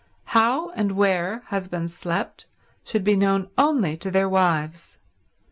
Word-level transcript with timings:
How 0.33 0.71
and 0.71 0.93
where 0.93 1.43
husbands 1.49 1.93
slept 1.93 2.47
should 2.83 3.03
be 3.03 3.15
known 3.15 3.49
only 3.55 3.95
to 3.97 4.09
their 4.09 4.27
wives. 4.27 4.97